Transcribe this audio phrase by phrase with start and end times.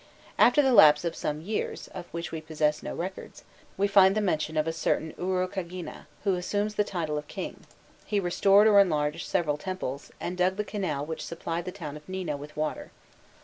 [0.39, 3.43] After the lapse of some years, of which we possess no records,
[3.77, 7.67] we find the mention of a certain Urukagina, who assumes the title of king:
[8.03, 12.09] he restored or enlarged several temples, and dug the canal which supplied the town of
[12.09, 12.89] Nina with water.